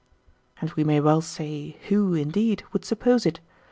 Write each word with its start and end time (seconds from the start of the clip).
And 0.59 0.71
we 0.71 0.83
may 0.83 0.99
well 0.99 1.21
say, 1.21 1.77
Who, 1.89 2.15
indeed, 2.15 2.63
would 2.73 2.83
suppose 2.83 3.23
it? 3.23 3.39